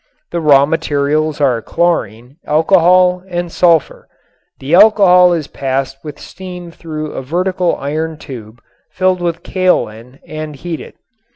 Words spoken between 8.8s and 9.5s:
filled with